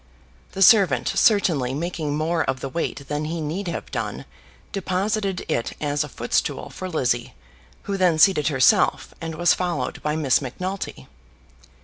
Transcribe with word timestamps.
The 0.53 0.63
servant, 0.63 1.09
certainly 1.09 1.75
making 1.75 2.17
more 2.17 2.43
of 2.45 2.59
the 2.59 2.69
weight 2.69 3.07
than 3.07 3.25
he 3.25 3.39
need 3.39 3.67
have 3.67 3.91
done, 3.91 4.25
deposited 4.71 5.45
it 5.47 5.73
as 5.79 6.03
a 6.03 6.09
foot 6.09 6.33
stool 6.33 6.71
for 6.71 6.89
Lizzie, 6.89 7.35
who 7.83 7.97
then 7.97 8.17
seated 8.17 8.47
herself, 8.47 9.13
and 9.21 9.35
was 9.35 9.53
followed 9.53 10.01
by 10.01 10.15
Miss 10.15 10.41
Macnulty. 10.41 11.07